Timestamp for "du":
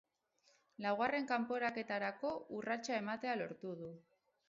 3.85-3.97